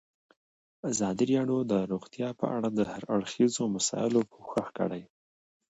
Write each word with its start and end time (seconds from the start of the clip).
ازادي 0.91 1.25
راډیو 1.31 1.59
د 1.71 1.73
روغتیا 1.91 2.29
په 2.39 2.45
اړه 2.55 2.69
د 2.73 2.79
هر 2.91 3.03
اړخیزو 3.15 3.63
مسایلو 3.75 4.21
پوښښ 4.31 4.67
کړی. 4.79 5.03